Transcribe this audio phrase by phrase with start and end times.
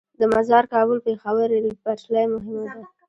[0.19, 2.81] د مزار- کابل- پیښور ریل پټلۍ مهمه ده